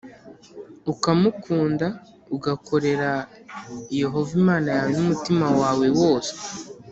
[0.91, 1.87] ukamukunda,
[2.35, 3.11] ugakorera
[4.01, 6.33] Yehova Imana yawe n’umutima wawe wose